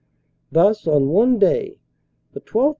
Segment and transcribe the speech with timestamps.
[0.51, 1.77] Thus on one day
[2.33, 2.69] the 12th.